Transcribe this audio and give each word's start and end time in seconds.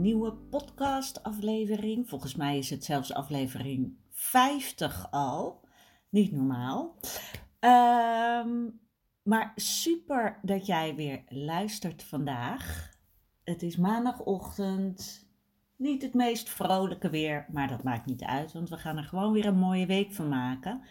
nieuwe 0.00 0.32
podcast-aflevering. 0.32 2.08
Volgens 2.08 2.34
mij 2.34 2.58
is 2.58 2.70
het 2.70 2.84
zelfs 2.84 3.12
aflevering 3.12 3.96
50 4.10 5.10
al. 5.10 5.64
Niet 6.08 6.32
normaal. 6.32 6.96
Ehm, 7.58 8.68
maar 9.22 9.52
super 9.54 10.38
dat 10.42 10.66
jij 10.66 10.94
weer 10.94 11.22
luistert 11.28 12.02
vandaag. 12.02 12.90
Het 13.44 13.62
is 13.62 13.76
maandagochtend. 13.76 15.28
Niet 15.76 16.02
het 16.02 16.14
meest 16.14 16.48
vrolijke 16.48 17.10
weer, 17.10 17.46
maar 17.52 17.68
dat 17.68 17.82
maakt 17.82 18.06
niet 18.06 18.22
uit, 18.22 18.52
want 18.52 18.68
we 18.68 18.76
gaan 18.76 18.96
er 18.96 19.04
gewoon 19.04 19.32
weer 19.32 19.46
een 19.46 19.58
mooie 19.58 19.86
week 19.86 20.12
van 20.12 20.28
maken. 20.28 20.82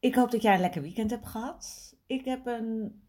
Ik 0.00 0.14
hoop 0.14 0.30
dat 0.30 0.42
jij 0.42 0.54
een 0.54 0.60
lekker 0.60 0.82
weekend 0.82 1.10
hebt 1.10 1.26
gehad. 1.26 1.96
Ik 2.06 2.24
heb 2.24 2.46
een 2.46 3.02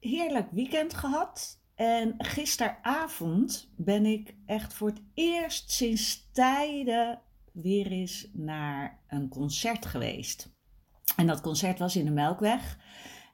heerlijk 0.00 0.50
weekend 0.50 0.94
gehad. 0.94 1.60
En 1.78 2.14
gisteravond 2.18 3.68
ben 3.76 4.06
ik 4.06 4.34
echt 4.46 4.74
voor 4.74 4.88
het 4.88 5.02
eerst 5.14 5.70
sinds 5.70 6.28
tijden 6.32 7.20
weer 7.52 7.86
eens 7.86 8.28
naar 8.32 8.98
een 9.08 9.28
concert 9.28 9.86
geweest. 9.86 10.56
En 11.16 11.26
dat 11.26 11.40
concert 11.40 11.78
was 11.78 11.96
in 11.96 12.04
de 12.04 12.10
Melkweg. 12.10 12.78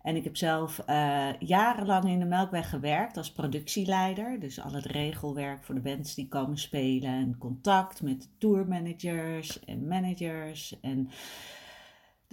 En 0.03 0.17
ik 0.17 0.25
heb 0.25 0.37
zelf 0.37 0.83
uh, 0.89 1.29
jarenlang 1.39 2.05
in 2.05 2.19
de 2.19 2.25
Melkweg 2.25 2.71
gewerkt 2.71 3.17
als 3.17 3.33
productieleider. 3.33 4.41
Dus 4.41 4.61
al 4.61 4.73
het 4.73 4.87
regelwerk 4.87 5.65
voor 5.65 5.75
de 5.75 5.81
bands 5.81 6.15
die 6.15 6.29
komen 6.29 6.59
spelen. 6.59 7.11
En 7.11 7.39
contact 7.39 8.03
met 8.03 8.29
tourmanagers 8.39 9.65
en 9.65 9.89
managers. 9.89 10.81
En 10.81 11.11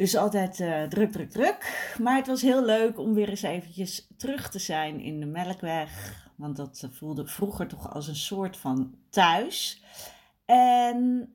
dus 0.02 0.16
altijd 0.16 0.59
uh, 0.59 0.83
druk, 0.83 1.11
druk, 1.11 1.31
druk. 1.31 1.94
Maar 1.99 2.16
het 2.16 2.27
was 2.27 2.41
heel 2.41 2.66
leuk 2.66 2.99
om 2.99 3.13
weer 3.13 3.30
eens 3.30 3.41
eventjes 3.41 4.07
terug 4.17 4.49
te 4.49 4.59
zijn 4.59 4.99
in 4.99 5.19
de 5.19 5.25
Melkweg. 5.25 6.23
Want 6.35 6.55
dat 6.55 6.81
eh, 6.83 6.89
voelde 6.89 7.27
vroeger 7.27 7.67
toch 7.67 7.94
als 7.94 8.07
een 8.07 8.16
soort 8.16 8.57
van 8.57 8.95
thuis. 9.09 9.83
En 10.45 11.29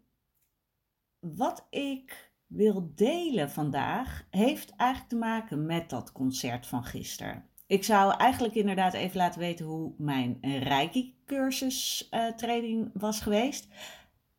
wat 1.20 1.66
ik 1.70 2.32
wil 2.46 2.92
delen 2.94 3.50
vandaag 3.50 4.26
heeft 4.30 4.76
eigenlijk 4.76 5.10
te 5.10 5.16
maken 5.16 5.66
met 5.66 5.90
dat 5.90 6.12
concert 6.12 6.66
van 6.66 6.84
gisteren. 6.84 7.44
Ik 7.66 7.84
zou 7.84 8.16
eigenlijk 8.16 8.54
inderdaad 8.54 8.94
even 8.94 9.16
laten 9.16 9.40
weten 9.40 9.66
hoe 9.66 9.92
mijn 9.98 10.38
Reiki-cursus 10.42 12.08
uh, 12.10 12.26
training 12.26 12.90
was 12.94 13.20
geweest. 13.20 13.68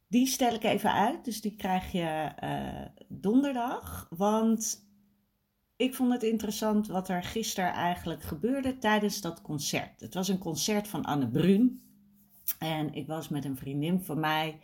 Die 0.08 0.28
stel 0.28 0.54
ik 0.54 0.64
even 0.64 0.94
uit, 0.94 1.26
dus 1.26 1.42
die 1.42 1.56
krijg 1.56 1.92
je 1.92 2.32
uh, 2.44 3.04
donderdag. 3.08 4.08
Want 4.10 4.88
ik 5.76 5.96
vond 5.96 6.12
het 6.12 6.24
interessant 6.24 6.88
wat 6.88 7.10
er 7.10 7.24
gisteren 7.24 7.72
eigenlijk 7.72 8.24
gebeurde 8.24 8.78
tijdens 8.78 9.22
dat 9.22 9.42
concert. 9.42 10.00
Het 10.00 10.14
was 10.14 10.28
een 10.28 10.38
concert 10.38 10.88
van 10.88 11.06
Anne 11.06 11.28
Brun. 11.28 11.82
En 12.60 12.94
ik 12.94 13.08
was 13.08 13.30
met 13.30 13.46
een 13.46 13.58
vriendin 13.58 14.02
van 14.02 14.20
mij. 14.20 14.60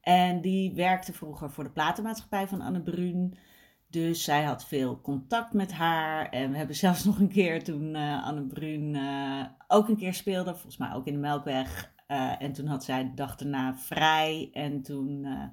En 0.00 0.40
die 0.40 0.74
werkte 0.74 1.12
vroeger 1.12 1.50
voor 1.50 1.64
de 1.64 1.70
platenmaatschappij 1.70 2.48
van 2.48 2.60
Anne 2.60 2.82
Brun. 2.82 3.38
Dus 3.86 4.24
zij 4.24 4.44
had 4.44 4.66
veel 4.66 5.00
contact 5.00 5.52
met 5.52 5.72
haar. 5.72 6.28
En 6.28 6.50
we 6.50 6.56
hebben 6.56 6.76
zelfs 6.76 7.04
nog 7.04 7.18
een 7.18 7.28
keer 7.28 7.64
toen 7.64 7.94
uh, 7.94 8.24
Anne 8.24 8.46
Brun 8.46 8.94
uh, 8.94 9.44
ook 9.68 9.88
een 9.88 9.96
keer 9.96 10.14
speelde, 10.14 10.52
volgens 10.52 10.76
mij 10.76 10.92
ook 10.92 11.06
in 11.06 11.12
de 11.12 11.18
Melkweg, 11.18 11.92
uh, 12.08 12.42
en 12.42 12.52
toen 12.52 12.66
had 12.66 12.84
zij 12.84 13.04
de 13.04 13.14
dag 13.14 13.36
erna 13.36 13.74
vrij. 13.74 14.50
En 14.52 14.82
toen 14.82 15.24
uh, 15.24 15.44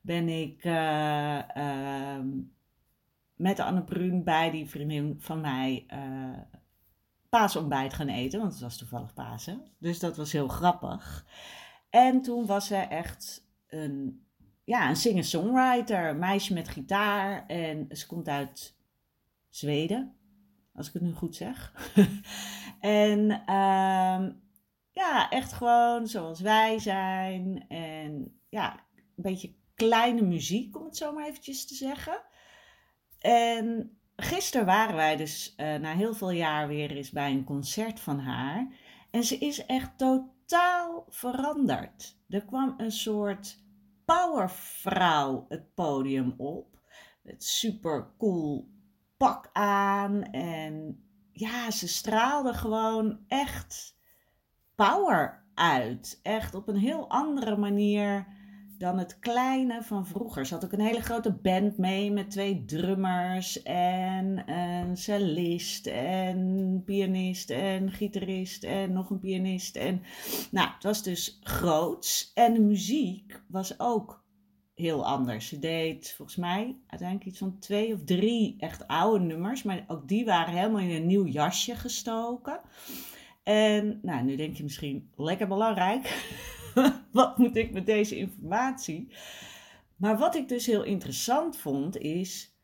ben 0.00 0.28
ik 0.28 0.64
uh, 0.64 2.18
met 3.34 3.60
Anne 3.60 3.84
Brun 3.84 4.24
bij 4.24 4.50
die 4.50 4.68
vriendin 4.68 5.16
van 5.18 5.40
mij 5.40 5.86
paasontbijt 7.28 7.94
gaan 7.94 8.08
eten. 8.08 8.40
Want 8.40 8.52
het 8.52 8.60
was 8.60 8.78
toevallig 8.78 9.14
Pasen. 9.14 9.62
Dus 9.78 9.98
dat 9.98 10.16
was 10.16 10.32
heel 10.32 10.48
grappig. 10.48 11.26
En 11.90 12.22
toen 12.22 12.46
was 12.46 12.66
ze 12.66 12.76
echt 12.76 13.48
een, 13.68 14.24
ja, 14.64 14.88
een 14.88 14.96
singer-songwriter. 14.96 16.16
Meisje 16.16 16.52
met 16.52 16.68
gitaar. 16.68 17.46
En 17.46 17.86
ze 17.90 18.06
komt 18.06 18.28
uit 18.28 18.76
Zweden. 19.48 20.14
Als 20.74 20.88
ik 20.88 20.92
het 20.92 21.02
nu 21.02 21.12
goed 21.12 21.36
zeg. 21.36 21.72
en... 22.80 23.42
Ja, 24.92 25.30
echt 25.30 25.52
gewoon 25.52 26.06
zoals 26.06 26.40
wij 26.40 26.78
zijn. 26.78 27.64
En 27.68 28.40
ja, 28.48 28.86
een 28.96 29.22
beetje 29.22 29.54
kleine 29.74 30.22
muziek, 30.22 30.76
om 30.76 30.84
het 30.84 30.96
zo 30.96 31.12
maar 31.12 31.26
eventjes 31.26 31.66
te 31.66 31.74
zeggen. 31.74 32.22
En 33.18 33.98
gisteren 34.16 34.66
waren 34.66 34.96
wij 34.96 35.16
dus 35.16 35.54
uh, 35.56 35.74
na 35.74 35.94
heel 35.94 36.14
veel 36.14 36.30
jaar 36.30 36.68
weer 36.68 36.90
eens 36.90 37.10
bij 37.10 37.30
een 37.30 37.44
concert 37.44 38.00
van 38.00 38.18
haar. 38.18 38.72
En 39.10 39.24
ze 39.24 39.38
is 39.38 39.66
echt 39.66 39.98
totaal 39.98 41.06
veranderd. 41.08 42.18
Er 42.28 42.44
kwam 42.44 42.74
een 42.76 42.92
soort 42.92 43.62
powervrouw 44.04 45.46
het 45.48 45.74
podium 45.74 46.34
op. 46.36 46.78
Met 47.22 47.44
super 47.44 48.14
cool 48.18 48.68
pak 49.16 49.50
aan. 49.52 50.22
En 50.22 51.04
ja, 51.32 51.70
ze 51.70 51.88
straalde 51.88 52.54
gewoon 52.54 53.18
echt 53.28 53.98
power 54.86 55.42
uit. 55.54 56.20
Echt 56.22 56.54
op 56.54 56.68
een 56.68 56.76
heel 56.76 57.08
andere 57.08 57.56
manier 57.56 58.26
dan 58.78 58.98
het 58.98 59.18
kleine 59.18 59.82
van 59.82 60.06
vroeger. 60.06 60.46
Ze 60.46 60.54
had 60.54 60.64
ook 60.64 60.72
een 60.72 60.80
hele 60.80 61.02
grote 61.02 61.32
band 61.32 61.78
mee 61.78 62.12
met 62.12 62.30
twee 62.30 62.64
drummers 62.64 63.62
en 63.62 64.50
een 64.50 64.96
cellist 64.96 65.86
en 65.86 66.82
pianist 66.84 67.50
en 67.50 67.92
gitarist 67.92 68.64
en 68.64 68.92
nog 68.92 69.10
een 69.10 69.18
pianist. 69.18 69.76
En 69.76 70.02
nou, 70.50 70.68
het 70.74 70.82
was 70.82 71.02
dus 71.02 71.38
groots. 71.42 72.30
En 72.34 72.54
de 72.54 72.60
muziek 72.60 73.42
was 73.48 73.80
ook 73.80 74.24
heel 74.74 75.06
anders. 75.06 75.48
Ze 75.48 75.58
deed 75.58 76.14
volgens 76.16 76.36
mij 76.36 76.76
uiteindelijk 76.86 77.28
iets 77.28 77.38
van 77.38 77.58
twee 77.58 77.94
of 77.94 78.04
drie 78.04 78.56
echt 78.58 78.86
oude 78.86 79.24
nummers, 79.24 79.62
maar 79.62 79.84
ook 79.86 80.08
die 80.08 80.24
waren 80.24 80.54
helemaal 80.54 80.80
in 80.80 80.90
een 80.90 81.06
nieuw 81.06 81.26
jasje 81.26 81.74
gestoken. 81.74 82.60
En 83.42 83.98
nou, 84.02 84.24
nu 84.24 84.36
denk 84.36 84.56
je 84.56 84.62
misschien, 84.62 85.10
lekker 85.16 85.48
belangrijk. 85.48 86.32
wat 87.12 87.38
moet 87.38 87.56
ik 87.56 87.72
met 87.72 87.86
deze 87.86 88.16
informatie? 88.16 89.12
Maar 89.96 90.18
wat 90.18 90.34
ik 90.34 90.48
dus 90.48 90.66
heel 90.66 90.82
interessant 90.82 91.56
vond 91.56 91.96
is, 91.96 92.54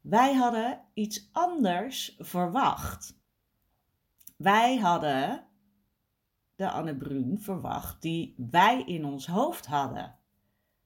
wij 0.00 0.34
hadden 0.34 0.80
iets 0.94 1.28
anders 1.32 2.16
verwacht. 2.18 3.18
Wij 4.36 4.76
hadden 4.76 5.46
de 6.56 6.70
Anne 6.70 6.96
Brun 6.96 7.38
verwacht 7.40 8.02
die 8.02 8.34
wij 8.50 8.82
in 8.82 9.04
ons 9.04 9.26
hoofd 9.26 9.66
hadden. 9.66 10.18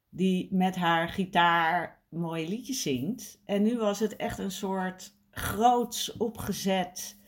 Die 0.09 0.55
met 0.55 0.76
haar 0.76 1.09
gitaar 1.09 2.03
mooie 2.09 2.49
liedjes 2.49 2.82
zingt. 2.82 3.41
En 3.44 3.62
nu 3.62 3.79
was 3.79 3.99
het 3.99 4.17
echt 4.17 4.38
een 4.38 4.50
soort 4.50 5.17
groots 5.31 6.17
opgezet 6.17 7.19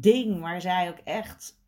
ding 0.00 0.40
waar 0.40 0.60
zij 0.60 0.88
ook 0.88 0.98
echt 1.04 1.62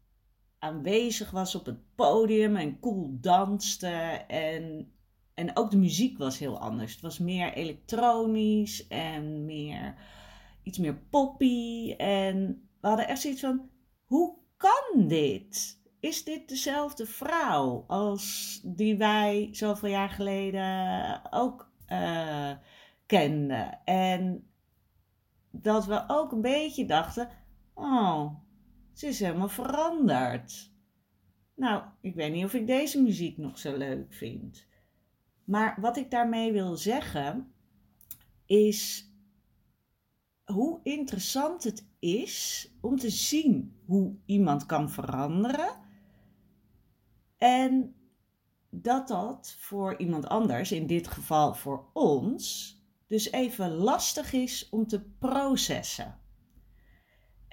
aanwezig 0.59 1.31
was 1.31 1.55
op 1.55 1.67
het 1.67 1.95
podium 1.95 2.57
en 2.57 2.81
cool 2.81 3.17
danste. 3.21 3.87
En, 4.29 4.93
en 5.35 5.57
ook 5.57 5.71
de 5.71 5.77
muziek 5.77 6.19
was 6.19 6.39
heel 6.39 6.59
anders. 6.59 6.93
Het 6.93 7.01
was 7.01 7.19
meer 7.19 7.53
elektronisch 7.53 8.87
en 8.89 9.45
meer, 9.45 9.95
iets 10.63 10.79
meer 10.79 10.97
poppy. 11.11 11.95
En 11.97 12.69
we 12.81 12.89
hadden 12.89 13.09
echt 13.09 13.21
zoiets 13.21 13.41
van, 13.41 13.71
hoe 14.05 14.37
kan 14.57 15.09
dit? 15.09 15.81
Is 16.01 16.25
dit 16.25 16.49
dezelfde 16.49 17.07
vrouw 17.07 17.85
als 17.87 18.61
die 18.65 18.97
wij 18.97 19.49
zoveel 19.53 19.89
jaar 19.89 20.11
geleden 20.11 21.21
ook 21.31 21.71
uh, 21.89 22.51
kenden? 23.07 23.85
En 23.85 24.51
dat 25.51 25.87
we 25.87 26.05
ook 26.07 26.33
een 26.33 26.41
beetje 26.41 26.87
dachten: 26.87 27.29
oh, 27.77 28.35
ze 28.93 29.07
is 29.07 29.21
helemaal 29.21 29.49
veranderd. 29.49 30.73
Nou, 31.55 31.83
ik 32.01 32.15
weet 32.15 32.33
niet 32.33 32.45
of 32.45 32.55
ik 32.55 32.67
deze 32.67 33.03
muziek 33.03 33.37
nog 33.37 33.59
zo 33.59 33.77
leuk 33.77 34.15
vind. 34.15 34.67
Maar 35.45 35.81
wat 35.81 35.97
ik 35.97 36.11
daarmee 36.11 36.53
wil 36.53 36.77
zeggen 36.77 37.53
is 38.47 39.11
hoe 40.45 40.81
interessant 40.83 41.65
het 41.65 41.87
is 41.99 42.69
om 42.81 42.97
te 42.97 43.11
zien 43.11 43.81
hoe 43.87 44.17
iemand 44.25 44.67
kan 44.67 44.91
veranderen. 44.91 45.71
En 47.37 47.95
dat 48.71 49.09
dat 49.09 49.57
voor 49.59 49.99
iemand 49.99 50.27
anders, 50.27 50.73
in 50.73 50.87
dit 50.87 51.09
geval 51.09 51.55
voor 51.55 51.91
ons, 51.93 52.75
dus 53.07 53.31
even 53.31 53.71
lastig 53.71 54.33
is 54.33 54.69
om 54.71 54.87
te 54.87 55.01
processen. 55.19 56.21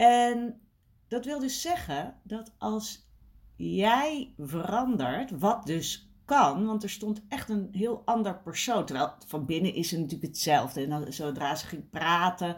En 0.04 0.62
dat 1.08 1.26
wil 1.26 1.40
dus 1.40 1.62
zeggen 1.62 2.20
dat 2.24 2.54
als 2.58 3.10
jij 3.56 4.34
verandert, 4.38 5.40
wat 5.40 5.66
dus 5.66 6.12
kan, 6.26 6.66
want 6.66 6.84
er 6.84 6.90
stond 6.90 7.22
echt 7.28 7.50
een 7.50 7.70
heel 7.72 8.02
ander 8.06 8.42
persoon. 8.42 8.86
Terwijl 8.86 9.14
van 9.28 9.46
binnen 9.46 9.74
is 9.74 9.92
het 9.92 10.00
natuurlijk 10.00 10.34
hetzelfde. 10.34 10.86
En 10.86 11.14
zodra 11.14 11.56
ze 11.56 11.68
ging 11.68 11.90
praten, 11.90 12.58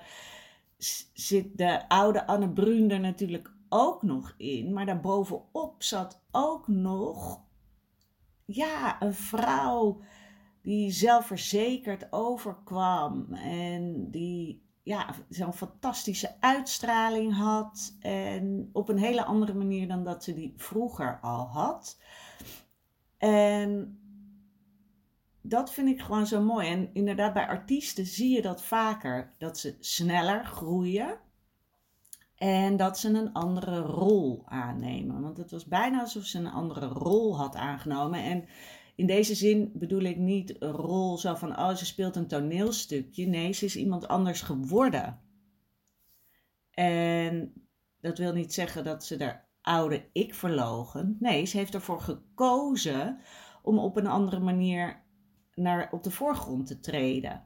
zit 1.14 1.58
de 1.58 1.90
oude 1.90 2.28
Anne 2.28 2.50
Bruun 2.50 2.92
er 2.92 3.00
natuurlijk 3.00 3.54
ook 3.70 4.02
nog 4.04 4.34
in. 4.38 4.74
Maar 4.74 4.86
daarbovenop 4.86 5.84
zat 5.84 6.22
ook 6.32 6.68
nog, 6.68 7.42
ja, 8.46 9.02
een 9.02 9.14
vrouw 9.14 10.02
die 10.62 10.92
zelfverzekerd 10.92 12.08
overkwam. 12.10 13.34
En 13.34 14.12
die 14.12 14.65
ja, 14.86 15.16
zo'n 15.30 15.54
fantastische 15.54 16.36
uitstraling 16.40 17.36
had. 17.38 17.96
En 18.00 18.70
op 18.74 18.90
een 18.90 18.98
hele 18.98 19.24
andere 19.24 19.54
manier 19.54 19.88
dan 19.88 20.04
dat 20.04 20.24
ze 20.24 20.34
die 20.34 20.54
vroeger 20.58 21.20
al 21.22 21.48
had. 21.48 22.00
En 23.18 24.00
dat 25.42 25.74
vind 25.74 25.88
ik 25.88 26.02
gewoon 26.02 26.28
zo 26.28 26.42
mooi. 26.42 26.68
En 26.68 26.90
inderdaad, 26.94 27.34
bij 27.34 27.48
artiesten 27.48 28.06
zie 28.06 28.36
je 28.36 28.42
dat 28.42 28.64
vaker. 28.64 29.34
Dat 29.38 29.58
ze 29.58 29.76
sneller 29.80 30.46
groeien. 30.46 31.18
En 32.36 32.78
dat 32.78 33.00
ze 33.00 33.10
een 33.10 33.34
andere 33.34 33.80
rol 33.80 34.44
aannemen. 34.46 35.22
Want 35.22 35.38
het 35.38 35.52
was 35.52 35.66
bijna 35.66 36.00
alsof 36.00 36.24
ze 36.24 36.38
een 36.38 36.52
andere 36.52 36.88
rol 36.88 37.38
had 37.38 37.56
aangenomen. 37.56 38.20
En 38.24 38.46
in 38.96 39.06
deze 39.06 39.36
zin 39.36 39.72
bedoel 39.74 40.02
ik 40.02 40.18
niet 40.18 40.62
een 40.62 40.72
rol 40.72 41.18
zo 41.18 41.36
van, 41.36 41.60
oh, 41.60 41.76
ze 41.76 41.86
speelt 41.86 42.16
een 42.16 42.28
toneelstukje. 42.28 43.26
Nee, 43.26 43.54
ze 43.54 43.66
is 43.66 43.76
iemand 43.76 44.08
anders 44.08 44.42
geworden. 44.42 45.20
En 46.72 47.54
dat 48.02 48.18
wil 48.18 48.34
niet 48.34 48.54
zeggen 48.54 48.84
dat 48.84 49.06
ze 49.06 49.24
haar 49.24 49.48
oude 49.62 50.10
ik 50.12 50.34
verlogen. 50.34 51.18
Nee, 51.20 51.46
ze 51.46 51.58
heeft 51.58 51.74
ervoor 51.74 52.02
gekozen 52.02 53.20
om 53.62 53.80
op 53.80 53.98
een 53.98 54.08
andere 54.08 54.40
manier 54.40 55.04
naar, 55.54 55.92
op 55.92 56.04
de 56.04 56.12
voorgrond 56.12 56.68
te 56.68 56.80
treden. 56.80 57.44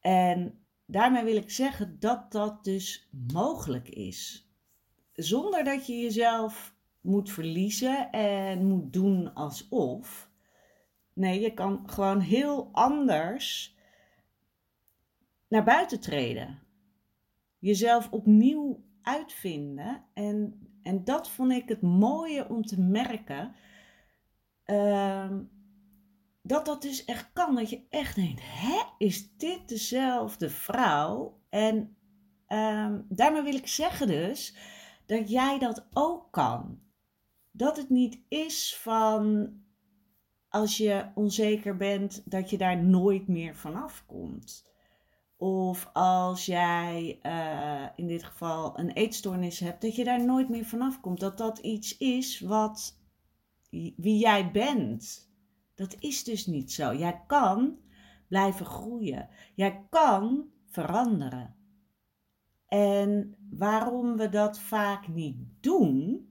En 0.00 0.58
daarmee 0.86 1.24
wil 1.24 1.36
ik 1.36 1.50
zeggen 1.50 1.96
dat 1.98 2.32
dat 2.32 2.64
dus 2.64 3.08
mogelijk 3.32 3.88
is. 3.88 4.50
Zonder 5.12 5.64
dat 5.64 5.86
je 5.86 6.00
jezelf 6.00 6.74
moet 7.00 7.30
verliezen 7.30 8.10
en 8.10 8.66
moet 8.66 8.92
doen 8.92 9.34
alsof. 9.34 10.30
Nee, 11.16 11.40
je 11.40 11.54
kan 11.54 11.82
gewoon 11.90 12.20
heel 12.20 12.68
anders 12.72 13.76
naar 15.48 15.64
buiten 15.64 16.00
treden. 16.00 16.58
Jezelf 17.58 18.10
opnieuw 18.10 18.84
uitvinden. 19.02 20.04
En, 20.14 20.68
en 20.82 21.04
dat 21.04 21.30
vond 21.30 21.52
ik 21.52 21.68
het 21.68 21.82
mooie 21.82 22.48
om 22.48 22.62
te 22.62 22.80
merken. 22.80 23.54
Ehm, 24.64 25.42
dat 26.42 26.66
dat 26.66 26.82
dus 26.82 27.04
echt 27.04 27.30
kan. 27.32 27.54
Dat 27.54 27.70
je 27.70 27.86
echt 27.90 28.14
denkt: 28.14 28.40
hè, 28.44 28.82
is 28.98 29.36
dit 29.36 29.68
dezelfde 29.68 30.50
vrouw? 30.50 31.40
En 31.48 31.96
um, 32.48 33.06
daarmee 33.08 33.42
wil 33.42 33.54
ik 33.54 33.66
zeggen 33.66 34.06
dus 34.06 34.56
dat 35.06 35.30
jij 35.30 35.58
dat 35.58 35.86
ook 35.92 36.32
kan. 36.32 36.80
Dat 37.50 37.76
het 37.76 37.90
niet 37.90 38.20
is 38.28 38.76
van 38.76 39.50
als 40.56 40.76
je 40.76 41.04
onzeker 41.14 41.76
bent, 41.76 42.22
dat 42.24 42.50
je 42.50 42.58
daar 42.58 42.84
nooit 42.84 43.28
meer 43.28 43.54
vanaf 43.54 44.04
komt. 44.06 44.64
Of 45.36 45.90
als 45.92 46.46
jij 46.46 47.18
uh, 47.22 47.88
in 47.96 48.06
dit 48.06 48.24
geval 48.24 48.78
een 48.78 48.90
eetstoornis 48.90 49.60
hebt, 49.60 49.82
dat 49.82 49.96
je 49.96 50.04
daar 50.04 50.24
nooit 50.24 50.48
meer 50.48 50.64
vanaf 50.64 51.00
komt. 51.00 51.20
Dat 51.20 51.38
dat 51.38 51.58
iets 51.58 51.96
is 51.96 52.40
wat 52.40 52.98
wie 53.96 54.18
jij 54.18 54.50
bent. 54.50 55.30
Dat 55.74 55.96
is 55.98 56.24
dus 56.24 56.46
niet 56.46 56.72
zo. 56.72 56.94
Jij 56.94 57.22
kan 57.26 57.78
blijven 58.28 58.66
groeien. 58.66 59.28
Jij 59.54 59.86
kan 59.90 60.44
veranderen. 60.66 61.56
En 62.68 63.36
waarom 63.50 64.16
we 64.16 64.28
dat 64.28 64.58
vaak 64.58 65.08
niet 65.08 65.36
doen, 65.60 66.26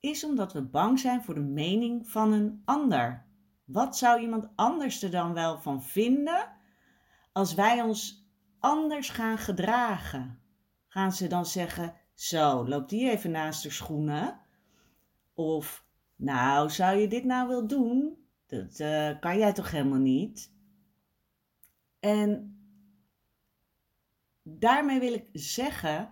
is 0.00 0.24
omdat 0.24 0.52
we 0.52 0.62
bang 0.62 0.98
zijn 0.98 1.22
voor 1.22 1.34
de 1.34 1.40
mening 1.40 2.08
van 2.08 2.32
een 2.32 2.62
ander. 2.64 3.26
Wat 3.64 3.96
zou 3.96 4.20
iemand 4.20 4.48
anders 4.54 5.02
er 5.02 5.10
dan 5.10 5.32
wel 5.34 5.60
van 5.60 5.82
vinden 5.82 6.52
als 7.32 7.54
wij 7.54 7.82
ons 7.82 8.28
anders 8.58 9.08
gaan 9.08 9.38
gedragen? 9.38 10.40
Gaan 10.88 11.12
ze 11.12 11.26
dan 11.26 11.46
zeggen: 11.46 11.94
Zo, 12.14 12.68
loop 12.68 12.88
die 12.88 13.10
even 13.10 13.30
naast 13.30 13.62
de 13.62 13.70
schoenen? 13.70 14.40
Of, 15.34 15.84
nou, 16.16 16.70
zou 16.70 16.96
je 16.96 17.08
dit 17.08 17.24
nou 17.24 17.48
wel 17.48 17.66
doen? 17.66 18.18
Dat 18.46 18.78
uh, 18.78 19.20
kan 19.20 19.38
jij 19.38 19.52
toch 19.52 19.70
helemaal 19.70 19.98
niet? 19.98 20.52
En 22.00 22.58
daarmee 24.42 25.00
wil 25.00 25.12
ik 25.12 25.28
zeggen 25.32 26.10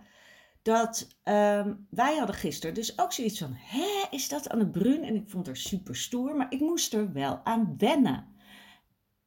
dat 0.61 1.07
ehm, 1.23 1.73
wij 1.89 2.17
hadden 2.17 2.35
gisteren 2.35 2.75
dus 2.75 2.99
ook 2.99 3.13
zoiets 3.13 3.39
van, 3.39 3.53
hè, 3.53 4.07
is 4.09 4.29
dat 4.29 4.49
Anne 4.49 4.69
Brun? 4.69 5.03
En 5.03 5.15
ik 5.15 5.29
vond 5.29 5.45
haar 5.45 5.57
super 5.57 5.95
stoer, 5.95 6.35
maar 6.35 6.51
ik 6.53 6.59
moest 6.59 6.93
er 6.93 7.13
wel 7.13 7.41
aan 7.43 7.73
wennen. 7.77 8.27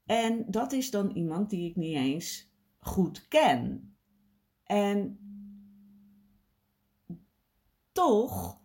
En 0.06 0.44
dat 0.49 0.73
is 0.73 0.90
dan 0.90 1.11
iemand 1.11 1.50
die 1.50 1.69
ik 1.69 1.76
niet 1.76 1.96
eens 1.96 2.50
goed 2.79 3.29
ken. 3.29 3.94
En 4.65 5.19
toch, 7.93 8.60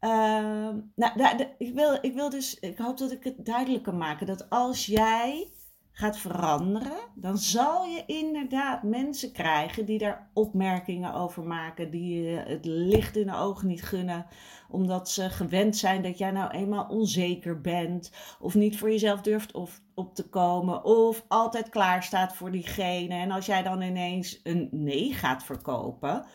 uh, 0.00 0.74
nou, 0.94 1.46
ik, 1.58 1.74
wil, 1.74 1.98
ik 2.00 2.14
wil 2.14 2.30
dus, 2.30 2.58
ik 2.58 2.78
hoop 2.78 2.98
dat 2.98 3.12
ik 3.12 3.24
het 3.24 3.44
duidelijk 3.44 3.82
kan 3.82 3.96
maken, 3.96 4.26
dat 4.26 4.50
als 4.50 4.86
jij 4.86 5.52
gaat 5.92 6.18
veranderen, 6.18 6.98
dan 7.14 7.38
zal 7.38 7.84
je 7.84 8.02
inderdaad 8.06 8.82
mensen 8.82 9.32
krijgen 9.32 9.86
die 9.86 9.98
daar 9.98 10.30
opmerkingen 10.34 11.14
over 11.14 11.42
maken, 11.42 11.90
die 11.90 12.22
je 12.22 12.36
het 12.36 12.64
licht 12.64 13.16
in 13.16 13.26
de 13.26 13.36
ogen 13.36 13.68
niet 13.68 13.82
gunnen, 13.82 14.26
omdat 14.68 15.10
ze 15.10 15.30
gewend 15.30 15.76
zijn 15.76 16.02
dat 16.02 16.18
jij 16.18 16.30
nou 16.30 16.50
eenmaal 16.50 16.86
onzeker 16.86 17.60
bent, 17.60 18.12
of 18.40 18.54
niet 18.54 18.78
voor 18.78 18.90
jezelf 18.90 19.20
durft 19.20 19.52
of 19.52 19.80
op 19.94 20.14
te 20.14 20.28
komen, 20.28 20.84
of 20.84 21.24
altijd 21.28 21.68
klaar 21.68 22.02
staat 22.02 22.36
voor 22.36 22.50
diegene. 22.50 23.14
En 23.14 23.30
als 23.30 23.46
jij 23.46 23.62
dan 23.62 23.82
ineens 23.82 24.40
een 24.42 24.68
nee 24.70 25.14
gaat 25.14 25.44
verkopen, 25.44 26.26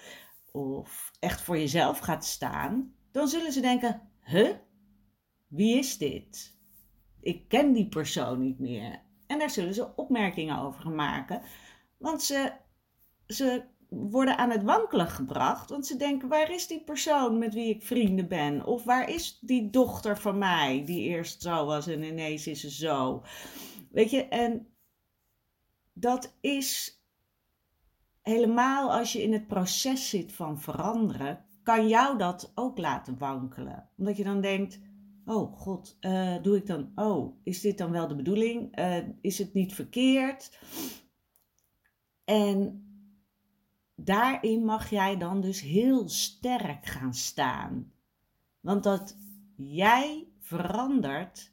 of 0.52 1.12
echt 1.20 1.42
voor 1.42 1.58
jezelf 1.58 2.00
gaat 2.00 2.26
staan, 2.26 2.94
dan 3.12 3.28
zullen 3.28 3.52
ze 3.52 3.62
denken: 3.62 4.02
huh, 4.22 4.56
wie 5.48 5.78
is 5.78 5.98
dit? 5.98 6.56
Ik 7.22 7.48
ken 7.48 7.74
die 7.74 7.88
persoon 7.88 8.40
niet 8.40 8.60
meer. 8.60 9.06
En 9.28 9.40
daar 9.40 9.50
zullen 9.50 9.74
ze 9.74 9.96
opmerkingen 9.96 10.60
over 10.60 10.82
gaan 10.82 10.96
maken. 10.96 11.42
Want 11.98 12.24
ze, 12.24 12.52
ze 13.28 13.64
worden 13.90 14.38
aan 14.38 14.50
het 14.50 14.64
wankelen 14.64 15.08
gebracht. 15.08 15.70
Want 15.70 15.88
ze 15.88 15.96
denken: 15.96 16.28
waar 16.28 16.52
is 16.52 16.68
die 16.68 16.84
persoon 16.84 17.38
met 17.38 17.54
wie 17.54 17.76
ik 17.76 17.84
vrienden 17.84 18.28
ben? 18.28 18.66
Of 18.66 18.84
waar 18.84 19.10
is 19.10 19.40
die 19.42 19.70
dochter 19.70 20.18
van 20.18 20.38
mij 20.38 20.84
die 20.86 21.02
eerst 21.02 21.42
zo 21.42 21.66
was 21.66 21.88
en 21.88 22.04
ineens 22.04 22.48
is 22.48 22.60
ze 22.60 22.72
zo? 22.72 23.24
Weet 23.92 24.12
je, 24.12 24.28
en 24.28 24.68
dat 25.94 26.38
is 26.42 27.02
helemaal 28.22 28.92
als 28.92 29.14
je 29.14 29.24
in 29.24 29.34
het 29.34 29.48
proces 29.48 30.10
zit 30.10 30.34
van 30.34 30.60
veranderen, 30.60 31.46
kan 31.64 31.88
jou 31.88 32.18
dat 32.18 32.52
ook 32.56 32.78
laten 32.78 33.18
wankelen. 33.18 33.90
Omdat 33.98 34.18
je 34.18 34.24
dan 34.24 34.42
denkt: 34.42 34.80
oh 35.28 35.58
god, 35.60 35.98
uh, 36.02 36.42
doe 36.42 36.58
ik 36.58 36.66
dan, 36.66 36.92
oh, 36.96 37.38
is 37.44 37.62
dit 37.62 37.78
dan 37.78 37.92
wel 37.92 38.08
de 38.08 38.16
bedoeling? 38.16 38.80
Uh, 38.80 38.98
is 39.22 39.38
het 39.38 39.54
niet 39.54 39.74
verkeerd? 39.74 40.60
En 42.24 42.86
daarin 43.96 44.66
mag 44.66 44.90
jij 44.90 45.18
dan 45.18 45.42
dus 45.42 45.62
heel 45.62 46.10
sterk 46.10 46.86
gaan 46.86 47.14
staan. 47.14 47.92
Want 48.60 48.84
dat 48.84 49.18
jij 49.56 50.28
verandert, 50.40 51.52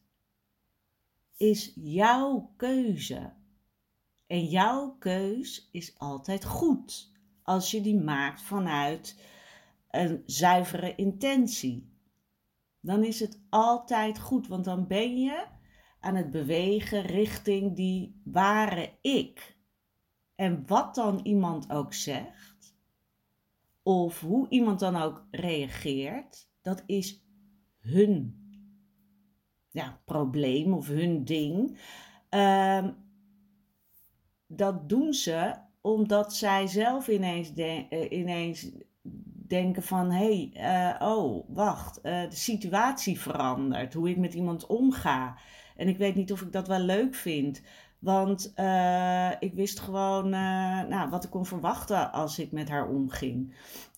is 1.37 1.73
jouw 1.75 2.53
keuze. 2.57 3.33
En 4.27 4.45
jouw 4.45 4.97
keus 4.99 5.69
is 5.73 5.99
altijd 5.99 6.45
goed. 6.45 7.13
als 7.43 7.71
je 7.71 7.81
die 7.81 8.01
maakt 8.01 8.43
vanuit 8.43 9.21
een 9.91 10.23
zuivere 10.27 10.95
intentie. 10.95 11.94
Dan 12.85 13.05
is 13.05 13.21
het 13.21 13.41
altijd 13.51 14.19
goed, 14.19 14.49
want 14.49 14.65
dan 14.65 14.87
ben 14.87 15.21
je 15.21 15.47
aan 16.01 16.15
het 16.15 16.31
bewegen 16.31 17.03
richting 17.03 17.77
die 17.77 18.21
ware 18.25 18.99
ik. 19.01 19.59
En 20.35 20.67
wat 20.67 20.95
dan 20.95 21.21
iemand 21.23 21.71
ook 21.73 21.93
zegt, 21.95 22.77
of 23.83 24.21
hoe 24.21 24.49
iemand 24.49 24.81
dan 24.81 24.97
ook 24.97 25.27
reageert, 25.31 26.49
dat 26.63 26.83
is 26.87 27.27
hun 27.79 28.43
ja, 29.71 30.01
probleem 30.05 30.73
of 30.73 30.89
hun 30.89 31.25
ding. 31.25 31.79
Ehm, 32.29 32.93
dat 34.47 34.89
doen 34.89 35.13
ze 35.13 35.55
omdat 35.81 36.35
zij 36.35 36.67
zelf 36.67 37.09
ineens, 37.09 37.55
eh, 37.55 38.11
ineens 38.11 38.71
denken 39.49 39.83
van 39.83 40.11
hé, 40.11 40.51
hey, 40.53 40.97
uh, 41.01 41.09
oh, 41.09 41.45
wacht, 41.49 41.99
uh, 42.03 42.23
de 42.31 42.37
situatie 42.37 43.21
verandert, 43.21 43.95
hoe 43.95 44.11
ik 44.11 44.17
met 44.17 44.35
iemand 44.35 44.67
omga. 44.67 45.37
En 45.77 45.89
ik 45.89 45.99
weet 45.99 46.15
niet 46.15 46.33
of 46.33 46.41
ik 46.41 46.53
dat 46.53 46.69
wel 46.69 46.79
leuk 46.81 47.15
vind. 47.15 47.63
Want 47.99 48.53
uh, 48.57 49.31
ik 49.39 49.55
wist 49.55 49.81
gewoon 49.81 50.29
nou, 50.89 51.11
wat 51.11 51.25
ik 51.25 51.31
kon 51.31 51.47
verwachten 51.47 52.13
als 52.13 52.39
ik 52.39 52.53
met 52.53 52.69
haar 52.69 52.89
omging. 52.89 53.55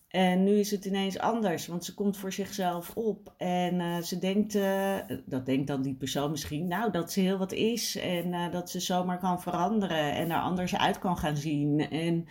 En 0.07 0.43
nu 0.43 0.59
is 0.59 0.71
het 0.71 0.85
ineens 0.85 1.19
anders, 1.19 1.67
want 1.67 1.85
ze 1.85 1.93
komt 1.93 2.17
voor 2.17 2.33
zichzelf 2.33 2.95
op. 2.95 3.33
En 3.37 4.05
ze 4.05 4.19
denkt, 4.19 4.57
dat 5.25 5.45
denkt 5.45 5.67
dan 5.67 5.81
die 5.81 5.95
persoon 5.95 6.31
misschien, 6.31 6.67
nou 6.67 6.91
dat 6.91 7.11
ze 7.11 7.19
heel 7.19 7.37
wat 7.37 7.51
is. 7.51 7.95
En 7.95 8.51
dat 8.51 8.69
ze 8.69 8.79
zomaar 8.79 9.19
kan 9.19 9.41
veranderen 9.41 10.13
en 10.13 10.31
er 10.31 10.41
anders 10.41 10.75
uit 10.75 10.99
kan 10.99 11.17
gaan 11.17 11.37
zien. 11.37 11.79
En 11.89 12.27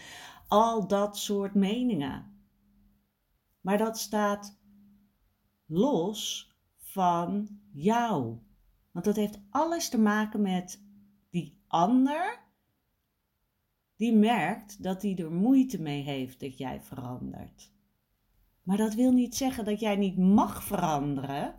al 0.49 0.87
dat 0.87 1.17
soort 1.19 1.55
meningen. 1.55 2.36
Maar 3.67 3.79
dat 3.79 3.99
staat 3.99 4.59
los 5.65 6.51
van 6.77 7.49
jou. 7.73 8.39
Want 8.91 9.05
dat 9.05 9.17
heeft 9.17 9.41
alles 9.51 9.89
te 9.89 9.99
maken 9.99 10.43
met 10.43 10.83
die 11.31 11.65
ander 11.67 12.41
die 13.97 14.13
merkt 14.13 14.83
dat 14.83 15.03
hij 15.03 15.17
er 15.17 15.33
moeite 15.33 15.83
mee 15.83 16.03
heeft 16.03 16.41
dat 16.41 16.59
jij 16.59 16.81
verandert. 16.81 17.73
Maar 18.63 18.77
dat 18.77 18.95
wil 18.95 19.13
niet 19.13 19.37
zeggen 19.37 19.65
dat 19.65 19.81
jij 19.81 19.97
niet 19.97 20.19
mag 20.19 20.65
veranderen. 20.65 21.55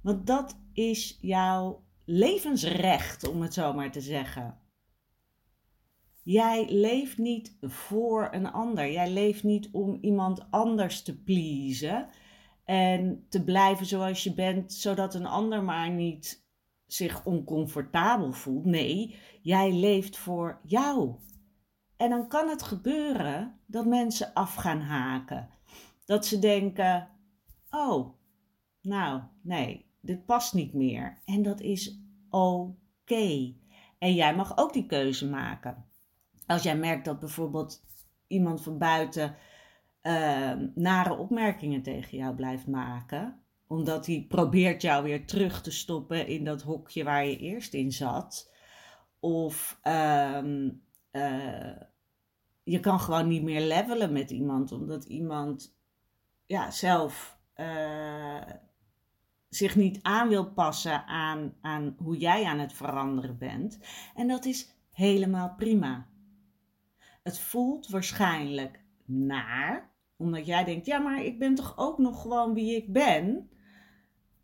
Want 0.00 0.26
dat 0.26 0.58
is 0.72 1.18
jouw 1.20 1.84
levensrecht, 2.04 3.28
om 3.28 3.42
het 3.42 3.54
zo 3.54 3.72
maar 3.72 3.92
te 3.92 4.00
zeggen. 4.00 4.58
Jij 6.26 6.66
leeft 6.68 7.18
niet 7.18 7.56
voor 7.60 8.28
een 8.32 8.52
ander. 8.52 8.90
Jij 8.92 9.10
leeft 9.10 9.42
niet 9.42 9.68
om 9.72 9.98
iemand 10.00 10.50
anders 10.50 11.02
te 11.02 11.22
pleasen 11.22 12.08
en 12.64 13.26
te 13.28 13.44
blijven 13.44 13.86
zoals 13.86 14.24
je 14.24 14.34
bent, 14.34 14.72
zodat 14.72 15.14
een 15.14 15.26
ander 15.26 15.62
maar 15.62 15.90
niet 15.90 16.44
zich 16.86 17.24
oncomfortabel 17.24 18.32
voelt. 18.32 18.64
Nee, 18.64 19.16
jij 19.42 19.72
leeft 19.72 20.16
voor 20.16 20.60
jou. 20.62 21.14
En 21.96 22.10
dan 22.10 22.28
kan 22.28 22.48
het 22.48 22.62
gebeuren 22.62 23.60
dat 23.66 23.86
mensen 23.86 24.34
af 24.34 24.54
gaan 24.54 24.80
haken. 24.80 25.48
Dat 26.04 26.26
ze 26.26 26.38
denken: 26.38 27.08
oh, 27.70 28.08
nou, 28.82 29.22
nee, 29.42 29.86
dit 30.00 30.24
past 30.24 30.54
niet 30.54 30.72
meer. 30.72 31.18
En 31.24 31.42
dat 31.42 31.60
is 31.60 32.00
oké. 32.30 33.54
En 33.98 34.14
jij 34.14 34.36
mag 34.36 34.58
ook 34.58 34.72
die 34.72 34.86
keuze 34.86 35.28
maken. 35.28 35.84
Als 36.46 36.62
jij 36.62 36.76
merkt 36.76 37.04
dat 37.04 37.20
bijvoorbeeld 37.20 37.84
iemand 38.26 38.62
van 38.62 38.78
buiten 38.78 39.36
uh, 40.02 40.52
nare 40.74 41.16
opmerkingen 41.16 41.82
tegen 41.82 42.18
jou 42.18 42.34
blijft 42.34 42.66
maken, 42.66 43.40
omdat 43.66 44.06
hij 44.06 44.24
probeert 44.28 44.82
jou 44.82 45.04
weer 45.04 45.26
terug 45.26 45.62
te 45.62 45.70
stoppen 45.70 46.26
in 46.26 46.44
dat 46.44 46.62
hokje 46.62 47.04
waar 47.04 47.26
je 47.26 47.38
eerst 47.38 47.74
in 47.74 47.92
zat. 47.92 48.52
Of 49.20 49.80
uh, 49.84 50.42
uh, 51.12 51.76
je 52.62 52.80
kan 52.80 53.00
gewoon 53.00 53.28
niet 53.28 53.42
meer 53.42 53.60
levelen 53.60 54.12
met 54.12 54.30
iemand, 54.30 54.72
omdat 54.72 55.04
iemand 55.04 55.76
ja, 56.46 56.70
zelf 56.70 57.38
uh, 57.56 58.42
zich 59.48 59.76
niet 59.76 59.98
aan 60.02 60.28
wil 60.28 60.52
passen 60.52 61.06
aan, 61.06 61.54
aan 61.60 61.96
hoe 61.98 62.16
jij 62.16 62.44
aan 62.44 62.58
het 62.58 62.72
veranderen 62.72 63.38
bent. 63.38 63.78
En 64.14 64.28
dat 64.28 64.44
is 64.44 64.74
helemaal 64.90 65.54
prima. 65.56 66.06
Het 67.26 67.38
voelt 67.38 67.88
waarschijnlijk 67.88 68.84
naar, 69.04 69.90
omdat 70.16 70.46
jij 70.46 70.64
denkt: 70.64 70.86
ja, 70.86 70.98
maar 70.98 71.24
ik 71.24 71.38
ben 71.38 71.54
toch 71.54 71.72
ook 71.76 71.98
nog 71.98 72.22
gewoon 72.22 72.54
wie 72.54 72.76
ik 72.76 72.92
ben. 72.92 73.50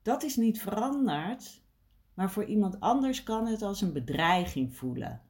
Dat 0.02 0.22
is 0.22 0.36
niet 0.36 0.60
veranderd, 0.60 1.62
maar 2.14 2.30
voor 2.30 2.44
iemand 2.44 2.80
anders 2.80 3.22
kan 3.22 3.46
het 3.46 3.62
als 3.62 3.80
een 3.80 3.92
bedreiging 3.92 4.76
voelen. 4.76 5.22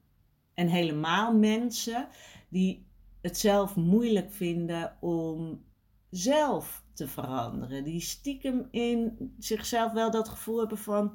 En 0.55 0.67
helemaal 0.67 1.37
mensen 1.37 2.09
die 2.49 2.87
het 3.21 3.39
zelf 3.39 3.77
moeilijk 3.77 4.33
vinden 4.33 4.97
om 5.01 5.65
zelf 6.11 6.85
te 6.95 7.09
veranderen. 7.09 7.85
Die 7.85 8.01
stiekem 8.01 8.69
in 8.71 9.35
zichzelf 9.39 9.93
wel 9.93 10.11
dat 10.11 10.29
gevoel 10.29 10.59
hebben 10.59 10.79
van: 10.79 11.15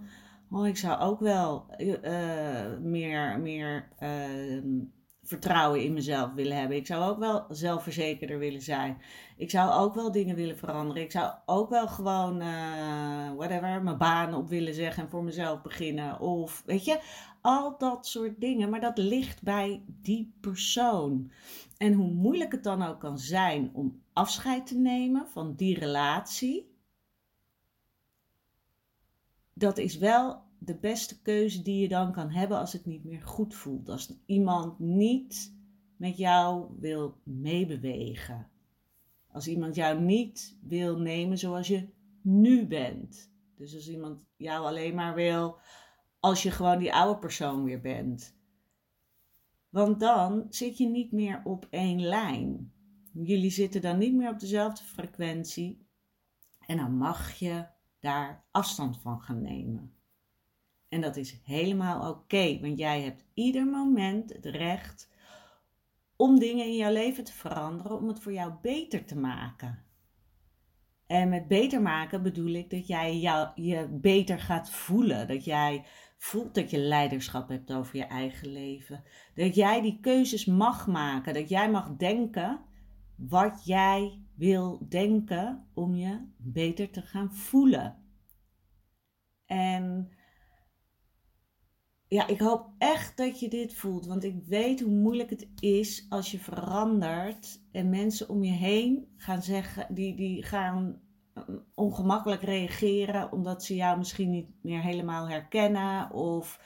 oh, 0.51 0.67
ik 0.67 0.77
zou 0.77 0.99
ook 0.99 1.19
wel 1.19 1.65
uh, 1.77 2.77
meer, 2.77 3.39
meer 3.39 3.89
uh, 3.99 4.63
vertrouwen 5.27 5.83
in 5.83 5.93
mezelf 5.93 6.33
willen 6.33 6.57
hebben. 6.57 6.77
Ik 6.77 6.85
zou 6.85 7.11
ook 7.11 7.19
wel 7.19 7.45
zelfverzekerder 7.49 8.39
willen 8.39 8.61
zijn. 8.61 8.97
Ik 9.37 9.49
zou 9.49 9.71
ook 9.71 9.95
wel 9.95 10.11
dingen 10.11 10.35
willen 10.35 10.57
veranderen. 10.57 11.03
Ik 11.03 11.11
zou 11.11 11.33
ook 11.45 11.69
wel 11.69 11.87
gewoon, 11.87 12.41
uh, 12.41 13.31
whatever, 13.35 13.81
mijn 13.83 13.97
baan 13.97 14.33
op 14.33 14.49
willen 14.49 14.73
zeggen 14.73 15.03
en 15.03 15.09
voor 15.09 15.23
mezelf 15.23 15.61
beginnen. 15.61 16.19
Of 16.19 16.63
weet 16.65 16.85
je, 16.85 16.99
al 17.41 17.77
dat 17.77 18.07
soort 18.07 18.39
dingen. 18.41 18.69
Maar 18.69 18.81
dat 18.81 18.97
ligt 18.97 19.41
bij 19.41 19.83
die 19.87 20.33
persoon. 20.41 21.31
En 21.77 21.93
hoe 21.93 22.11
moeilijk 22.11 22.51
het 22.51 22.63
dan 22.63 22.83
ook 22.83 22.99
kan 22.99 23.17
zijn 23.17 23.69
om 23.73 24.01
afscheid 24.13 24.67
te 24.67 24.77
nemen 24.77 25.27
van 25.27 25.55
die 25.55 25.79
relatie. 25.79 26.75
Dat 29.53 29.77
is 29.77 29.97
wel 29.97 30.46
de 30.59 30.75
beste 30.75 31.21
keuze 31.21 31.61
die 31.61 31.81
je 31.81 31.87
dan 31.87 32.11
kan 32.11 32.29
hebben 32.29 32.57
als 32.57 32.73
het 32.73 32.85
niet 32.85 33.03
meer 33.03 33.21
goed 33.21 33.55
voelt. 33.55 33.89
Als 33.89 34.13
iemand 34.25 34.79
niet 34.79 35.55
met 35.95 36.17
jou 36.17 36.67
wil 36.79 37.17
meebewegen. 37.23 38.49
Als 39.27 39.47
iemand 39.47 39.75
jou 39.75 40.01
niet 40.01 40.57
wil 40.61 40.99
nemen 40.99 41.37
zoals 41.37 41.67
je 41.67 41.87
nu 42.21 42.67
bent. 42.67 43.31
Dus 43.55 43.75
als 43.75 43.89
iemand 43.89 44.25
jou 44.35 44.65
alleen 44.65 44.95
maar 44.95 45.15
wil 45.15 45.59
als 46.19 46.43
je 46.43 46.51
gewoon 46.51 46.79
die 46.79 46.93
oude 46.93 47.19
persoon 47.19 47.63
weer 47.63 47.81
bent. 47.81 48.35
Want 49.69 49.99
dan 49.99 50.45
zit 50.49 50.77
je 50.77 50.87
niet 50.87 51.11
meer 51.11 51.41
op 51.43 51.67
één 51.69 52.01
lijn. 52.01 52.73
Jullie 53.13 53.51
zitten 53.51 53.81
dan 53.81 53.97
niet 53.97 54.13
meer 54.13 54.29
op 54.29 54.39
dezelfde 54.39 54.83
frequentie. 54.83 55.85
En 56.65 56.77
dan 56.77 56.97
mag 56.97 57.33
je 57.33 57.65
daar 57.99 58.45
afstand 58.51 58.97
van 59.01 59.21
gaan 59.21 59.41
nemen. 59.41 59.96
En 60.89 61.01
dat 61.01 61.15
is 61.15 61.39
helemaal 61.43 62.09
oké, 62.09 62.59
want 62.59 62.77
jij 62.77 63.01
hebt 63.01 63.25
ieder 63.33 63.65
moment 63.65 64.33
het 64.33 64.45
recht 64.45 65.09
om 66.15 66.39
dingen 66.39 66.65
in 66.65 66.75
jouw 66.75 66.91
leven 66.91 67.23
te 67.23 67.33
veranderen, 67.33 67.97
om 67.97 68.07
het 68.07 68.19
voor 68.19 68.33
jou 68.33 68.53
beter 68.61 69.05
te 69.05 69.17
maken. 69.17 69.85
En 71.07 71.29
met 71.29 71.47
beter 71.47 71.81
maken 71.81 72.23
bedoel 72.23 72.53
ik 72.53 72.69
dat 72.69 72.87
jij 72.87 73.17
jou, 73.17 73.49
je 73.61 73.87
beter 73.91 74.39
gaat 74.39 74.69
voelen. 74.69 75.27
Dat 75.27 75.45
jij 75.45 75.85
voelt 76.17 76.55
dat 76.55 76.69
je 76.69 76.77
leiderschap 76.77 77.49
hebt 77.49 77.73
over 77.73 77.97
je 77.97 78.05
eigen 78.05 78.51
leven. 78.51 79.03
Dat 79.35 79.55
jij 79.55 79.81
die 79.81 79.99
keuzes 79.99 80.45
mag 80.45 80.87
maken. 80.87 81.33
Dat 81.33 81.49
jij 81.49 81.71
mag 81.71 81.95
denken 81.95 82.59
wat 83.15 83.65
jij 83.65 84.21
wil 84.35 84.85
denken 84.89 85.67
om 85.73 85.95
je 85.95 86.27
beter 86.37 86.89
te 86.89 87.01
gaan 87.01 87.33
voelen. 87.33 87.95
En 89.45 90.11
ja, 92.07 92.27
ik 92.27 92.39
hoop 92.39 92.69
echt 92.77 93.17
dat 93.17 93.39
je 93.39 93.49
dit 93.49 93.73
voelt. 93.73 94.05
Want 94.05 94.23
ik 94.23 94.35
weet 94.45 94.81
hoe 94.81 94.93
moeilijk 94.93 95.29
het 95.29 95.47
is 95.59 96.05
als 96.09 96.31
je 96.31 96.39
verandert 96.39 97.61
en 97.71 97.89
mensen 97.89 98.29
om 98.29 98.43
je 98.43 98.51
heen 98.51 99.07
gaan 99.17 99.41
zeggen, 99.41 99.95
die, 99.95 100.15
die 100.15 100.43
gaan 100.43 101.01
mm, 101.33 101.63
ongemakkelijk 101.73 102.41
reageren 102.41 103.31
omdat 103.31 103.63
ze 103.63 103.75
jou 103.75 103.97
misschien 103.97 104.29
niet 104.29 104.49
meer 104.61 104.81
helemaal 104.81 105.29
herkennen 105.29 106.11
of 106.11 106.59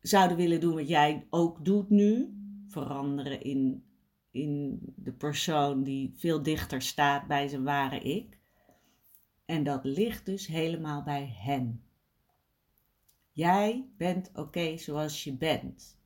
zouden 0.00 0.36
willen 0.36 0.60
doen 0.60 0.74
wat 0.74 0.88
jij 0.88 1.26
ook 1.30 1.64
doet 1.64 1.90
nu. 1.90 2.34
Veranderen 2.68 3.42
in, 3.42 3.84
in 4.30 4.78
de 4.96 5.12
persoon 5.12 5.82
die 5.82 6.12
veel 6.16 6.42
dichter 6.42 6.82
staat 6.82 7.26
bij 7.26 7.48
zijn 7.48 7.64
ware 7.64 8.00
ik. 8.00 8.38
En 9.44 9.64
dat 9.64 9.84
ligt 9.84 10.26
dus 10.26 10.46
helemaal 10.46 11.02
bij 11.02 11.34
hen. 11.38 11.85
Jij 13.36 13.88
bent 13.96 14.30
oké 14.34 14.76
zoals 14.76 15.24
je 15.24 15.36
bent. 15.36 15.98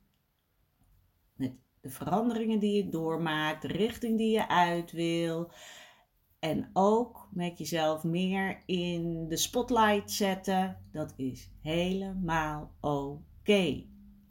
Met 1.35 1.53
de 1.81 1.89
veranderingen 1.89 2.59
die 2.59 2.83
je 2.83 2.89
doormaakt, 2.89 3.61
de 3.61 3.67
richting 3.67 4.17
die 4.17 4.31
je 4.31 4.47
uit 4.47 4.91
wil. 4.91 5.51
En 6.39 6.69
ook 6.73 7.29
met 7.31 7.57
jezelf 7.57 8.03
meer 8.03 8.63
in 8.65 9.27
de 9.27 9.37
spotlight 9.37 10.11
zetten. 10.11 10.85
Dat 10.91 11.13
is 11.17 11.51
helemaal 11.61 12.75
oké. 12.79 13.85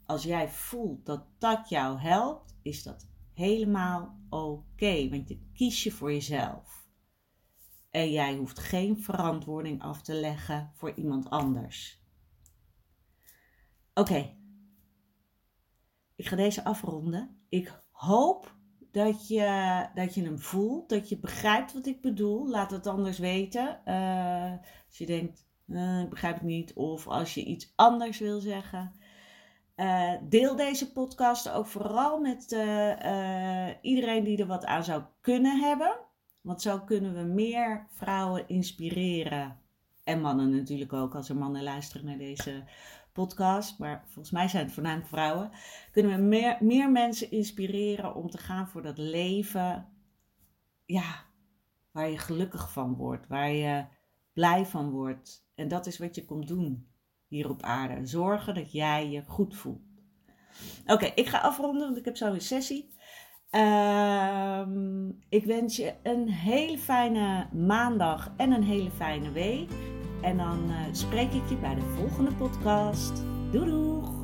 Als 0.05 0.23
jij 0.23 0.49
voelt 0.49 1.05
dat 1.05 1.25
dat 1.37 1.69
jou 1.69 1.99
helpt, 1.99 2.55
is 2.61 2.83
dat 2.83 3.07
helemaal 3.33 4.17
oké. 4.29 5.09
want 5.09 5.29
je 5.29 5.49
kies 5.53 5.83
je 5.83 5.91
voor 5.91 6.11
jezelf. 6.11 6.87
En 7.89 8.11
jij 8.11 8.35
hoeft 8.35 8.59
geen 8.59 9.01
verantwoording 9.01 9.81
af 9.81 10.01
te 10.01 10.13
leggen 10.13 10.71
voor 10.75 10.93
iemand 10.95 11.29
anders. 11.29 12.00
Oké, 14.01 14.35
ik 16.15 16.27
ga 16.27 16.35
deze 16.35 16.63
afronden. 16.63 17.41
Ik 17.49 17.83
hoop 17.91 18.55
dat 18.91 19.27
je, 19.27 19.87
dat 19.95 20.13
je 20.13 20.23
hem 20.23 20.39
voelt, 20.39 20.89
dat 20.89 21.09
je 21.09 21.19
begrijpt 21.19 21.73
wat 21.73 21.85
ik 21.85 22.01
bedoel. 22.01 22.49
Laat 22.49 22.71
het 22.71 22.87
anders 22.87 23.19
weten. 23.19 23.81
Uh, 23.85 24.51
als 24.87 24.97
je 24.97 25.05
denkt, 25.05 25.47
uh, 25.67 25.99
ik 25.99 26.09
begrijp 26.09 26.33
het 26.33 26.43
niet, 26.43 26.73
of 26.73 27.07
als 27.07 27.33
je 27.33 27.43
iets 27.43 27.73
anders 27.75 28.19
wil 28.19 28.39
zeggen. 28.39 28.91
Uh, 29.75 30.13
deel 30.29 30.55
deze 30.55 30.91
podcast 30.91 31.49
ook 31.49 31.65
vooral 31.65 32.19
met 32.19 32.51
iedereen 33.81 34.23
die 34.23 34.37
er 34.37 34.47
wat 34.47 34.65
aan 34.65 34.83
zou 34.83 35.03
kunnen 35.21 35.59
hebben. 35.59 35.97
Want 36.41 36.61
zo 36.61 36.79
kunnen 36.79 37.13
we 37.13 37.33
meer 37.33 37.87
vrouwen 37.89 38.47
inspireren. 38.47 39.59
En 40.03 40.21
mannen 40.21 40.49
natuurlijk 40.49 40.93
ook, 40.93 41.15
als 41.15 41.29
er 41.29 41.37
mannen 41.37 41.63
luisteren 41.63 42.05
naar 42.05 42.17
deze 42.17 42.63
podcast, 43.11 43.79
maar 43.79 44.03
volgens 44.05 44.31
mij 44.31 44.47
zijn 44.47 44.63
het 44.65 44.73
voornamelijk 44.73 45.07
vrouwen, 45.07 45.51
kunnen 45.91 46.15
we 46.15 46.21
meer, 46.21 46.57
meer 46.59 46.91
mensen 46.91 47.31
inspireren 47.31 48.15
om 48.15 48.29
te 48.29 48.37
gaan 48.37 48.67
voor 48.67 48.81
dat 48.81 48.97
leven, 48.97 49.87
ja, 50.85 51.25
waar 51.91 52.09
je 52.09 52.17
gelukkig 52.17 52.71
van 52.71 52.95
wordt, 52.95 53.27
waar 53.27 53.51
je 53.51 53.85
blij 54.33 54.65
van 54.65 54.89
wordt. 54.89 55.45
En 55.55 55.67
dat 55.67 55.85
is 55.85 55.97
wat 55.97 56.15
je 56.15 56.25
komt 56.25 56.47
doen 56.47 56.87
hier 57.27 57.49
op 57.49 57.61
aarde. 57.61 58.05
Zorgen 58.05 58.53
dat 58.55 58.71
jij 58.71 59.09
je 59.09 59.23
goed 59.27 59.55
voelt. 59.55 59.81
Oké, 60.85 61.05
ik 61.05 61.27
ga 61.27 61.39
afronden, 61.39 61.85
want 61.85 61.97
ik 61.97 62.05
heb 62.05 62.17
zo 62.17 62.33
een 62.33 62.41
sessie. 62.41 62.89
Uh, 63.51 64.67
ik 65.29 65.45
wens 65.45 65.75
je 65.75 65.93
een 66.03 66.29
hele 66.29 66.77
fijne 66.77 67.49
maandag 67.53 68.33
en 68.37 68.51
een 68.51 68.63
hele 68.63 68.91
fijne 68.91 69.31
week. 69.31 69.69
En 70.21 70.37
dan 70.37 70.59
uh, 70.67 70.75
spreek 70.91 71.33
ik 71.33 71.49
je 71.49 71.55
bij 71.55 71.75
de 71.75 71.81
volgende 71.97 72.31
podcast. 72.31 73.23
Doei 73.51 73.65
doeg! 73.65 74.20